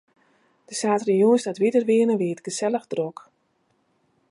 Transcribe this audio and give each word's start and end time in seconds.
De 0.67 0.73
saterdeitejûns 0.79 1.43
dat 1.45 1.59
wy 1.61 1.69
der 1.73 1.85
wiene, 1.89 2.15
wie 2.19 2.33
it 2.35 2.45
gesellich 2.47 2.87
drok. 2.93 3.17